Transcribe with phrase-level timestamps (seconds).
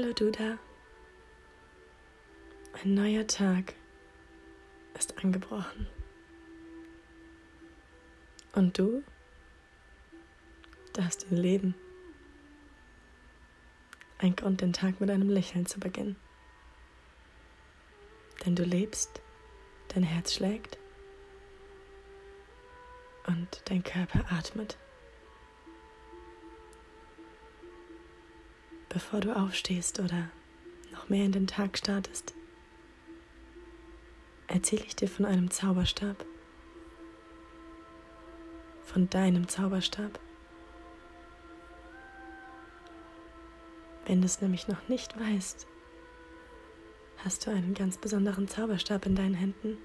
[0.00, 0.56] Hallo du da.
[2.72, 3.74] Ein neuer Tag
[4.98, 5.86] ist angebrochen.
[8.54, 9.02] Und du
[10.94, 11.74] darfst ihn leben.
[14.16, 16.16] Ein Grund, den Tag mit einem Lächeln zu beginnen.
[18.46, 19.20] Denn du lebst,
[19.88, 20.78] dein Herz schlägt
[23.26, 24.78] und dein Körper atmet.
[28.92, 30.28] Bevor du aufstehst oder
[30.90, 32.34] noch mehr in den Tag startest,
[34.48, 36.26] erzähle ich dir von einem Zauberstab.
[38.84, 40.18] Von deinem Zauberstab.
[44.06, 45.68] Wenn du es nämlich noch nicht weißt,
[47.18, 49.78] hast du einen ganz besonderen Zauberstab in deinen Händen.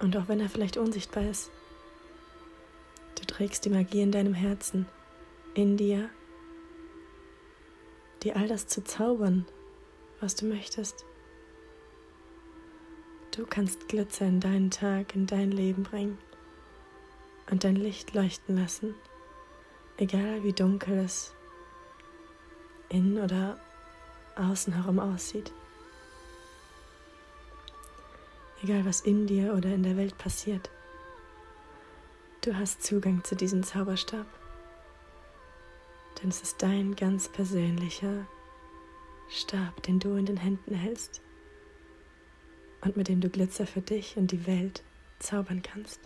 [0.00, 1.48] Und auch wenn er vielleicht unsichtbar ist,
[3.14, 4.86] du trägst die Magie in deinem Herzen,
[5.54, 6.10] in dir,
[8.24, 9.46] dir all das zu zaubern,
[10.20, 11.04] was du möchtest.
[13.36, 16.18] Du kannst Glitzer in deinen Tag, in dein Leben bringen
[17.50, 18.94] und dein Licht leuchten lassen,
[19.98, 21.34] egal wie dunkel es
[22.88, 23.58] in oder
[24.36, 25.52] außen herum aussieht.
[28.62, 30.70] Egal was in dir oder in der Welt passiert.
[32.40, 34.26] Du hast Zugang zu diesem Zauberstab,
[36.22, 38.26] denn es ist dein ganz persönlicher
[39.28, 41.20] Stab, den du in den Händen hältst
[42.82, 44.82] und mit dem du Glitzer für dich und die Welt
[45.18, 46.00] zaubern kannst.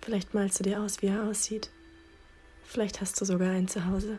[0.00, 1.70] Vielleicht malst du dir aus, wie er aussieht.
[2.64, 4.18] Vielleicht hast du sogar einen zu Hause.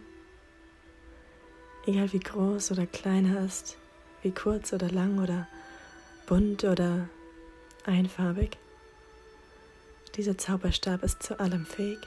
[1.85, 3.77] Egal wie groß oder klein er ist,
[4.21, 5.47] wie kurz oder lang oder
[6.25, 7.07] bunt oder
[7.85, 8.57] einfarbig.
[10.15, 11.99] Dieser Zauberstab ist zu allem fähig.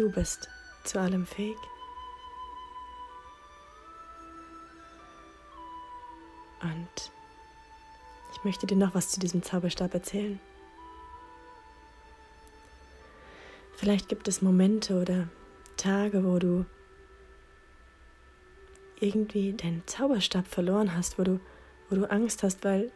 [0.00, 0.48] Du bist
[0.84, 1.58] zu allem fähig.
[6.62, 7.12] Und
[8.32, 10.40] ich möchte dir noch was zu diesem Zauberstab erzählen.
[13.76, 15.28] Vielleicht gibt es Momente oder
[15.76, 16.64] Tage, wo du
[19.00, 21.40] irgendwie deinen Zauberstab verloren hast, wo du,
[21.90, 22.90] wo du Angst hast, weil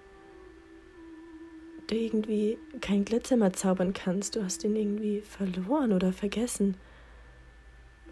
[1.87, 4.37] du irgendwie kein Glitzer mehr zaubern kannst.
[4.37, 6.79] Du hast ihn irgendwie verloren oder vergessen.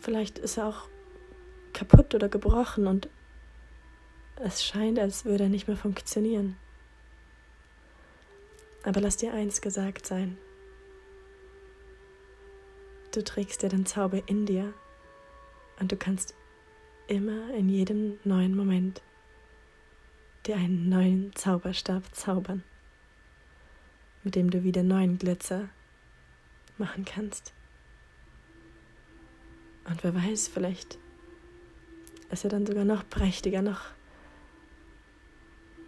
[0.03, 0.89] Vielleicht ist er auch
[1.73, 3.09] kaputt oder gebrochen und
[4.35, 6.57] es scheint, als würde er nicht mehr funktionieren.
[8.83, 10.37] Aber lass dir eins gesagt sein.
[13.15, 14.75] Du trägst dir den Zauber in dir
[15.79, 16.35] und du kannst
[17.07, 19.03] immer in jedem neuen Moment
[20.47, 22.65] dir einen neuen Zauberstab zaubern,
[24.25, 25.69] mit dem du wieder neuen Glitzer
[26.77, 27.55] machen kannst.
[29.85, 30.99] Und wer weiß, vielleicht
[32.31, 33.81] ist er dann sogar noch prächtiger, noch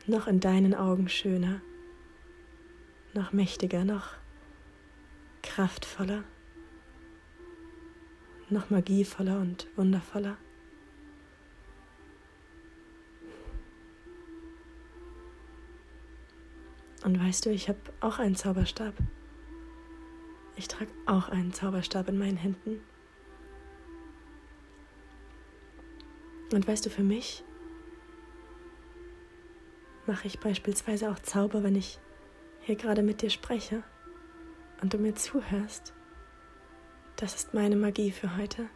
[0.07, 1.61] noch in deinen Augen schöner,
[3.15, 4.11] noch mächtiger, noch
[5.43, 6.25] kraftvoller,
[8.51, 10.37] noch magievoller und wundervoller.
[17.03, 18.95] Und weißt du, ich habe auch einen Zauberstab.
[20.57, 22.81] Ich trage auch einen Zauberstab in meinen Händen.
[26.55, 27.43] Und weißt du, für mich
[30.07, 31.99] mache ich beispielsweise auch Zauber, wenn ich
[32.61, 33.83] hier gerade mit dir spreche
[34.81, 35.95] und du mir zuhörst.
[37.17, 38.69] Das ist meine Magie für heute.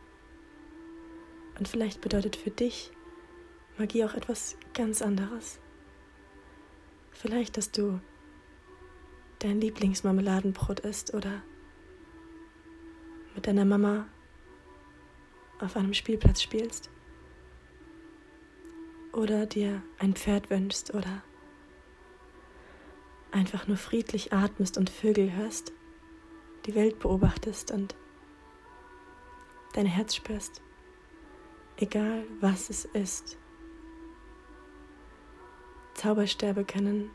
[1.56, 2.90] Und vielleicht bedeutet für dich
[3.78, 5.60] Magie auch etwas ganz anderes.
[7.12, 8.00] Vielleicht, dass du
[9.38, 11.42] dein Lieblingsmarmeladenbrot isst oder
[13.36, 14.08] mit deiner Mama
[15.60, 16.90] auf einem Spielplatz spielst
[19.18, 21.22] oder dir ein Pferd wünschst oder
[23.32, 25.72] einfach nur friedlich atmest und Vögel hörst,
[26.66, 27.96] die Welt beobachtest und
[29.74, 30.62] dein Herz spürst,
[31.78, 33.36] egal was es ist.
[35.94, 37.10] Zaubersterbe können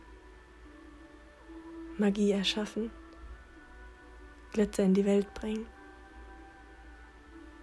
[1.97, 2.91] Magie erschaffen,
[4.51, 5.67] Glitzer in die Welt bringen.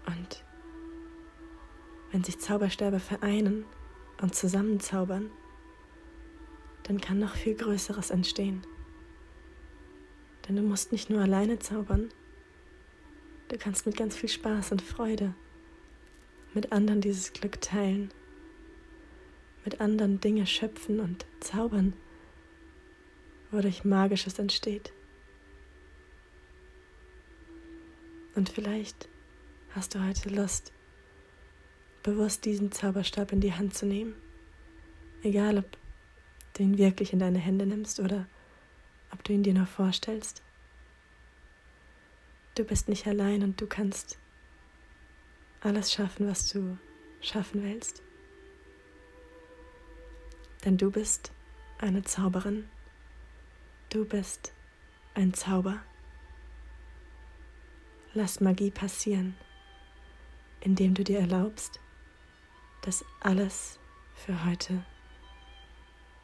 [0.06, 0.44] Und
[2.10, 3.66] wenn sich Zaubersterbe vereinen,
[4.20, 5.30] und zusammenzaubern,
[6.84, 8.62] dann kann noch viel Größeres entstehen.
[10.46, 12.08] Denn du musst nicht nur alleine zaubern,
[13.48, 15.34] du kannst mit ganz viel Spaß und Freude
[16.54, 18.10] mit anderen dieses Glück teilen,
[19.64, 21.92] mit anderen Dinge schöpfen und zaubern,
[23.50, 24.92] wodurch Magisches entsteht.
[28.34, 29.08] Und vielleicht
[29.74, 30.72] hast du heute Lust,
[32.02, 34.14] bewusst diesen Zauberstab in die Hand zu nehmen.
[35.22, 35.66] Egal, ob
[36.54, 38.26] du ihn wirklich in deine Hände nimmst oder
[39.12, 40.42] ob du ihn dir nur vorstellst.
[42.54, 44.18] Du bist nicht allein und du kannst
[45.60, 46.78] alles schaffen, was du
[47.20, 48.02] schaffen willst.
[50.64, 51.32] Denn du bist
[51.78, 52.68] eine Zauberin.
[53.88, 54.52] Du bist
[55.14, 55.82] ein Zauber.
[58.12, 59.36] Lass Magie passieren,
[60.60, 61.80] indem du dir erlaubst,
[62.82, 63.78] dass alles
[64.14, 64.84] für heute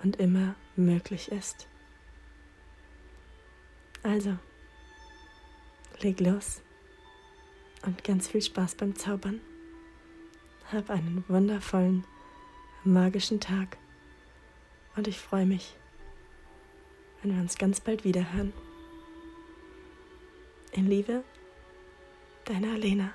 [0.02, 1.68] und immer möglich ist.
[4.02, 4.38] Also,
[6.00, 6.62] leg los
[7.84, 9.40] und ganz viel Spaß beim Zaubern.
[10.72, 12.04] Hab einen wundervollen,
[12.84, 13.78] magischen Tag
[14.96, 15.76] und ich freue mich,
[17.22, 18.52] wenn wir uns ganz bald wieder hören.
[20.72, 21.22] In Liebe,
[22.44, 23.12] deine Alena.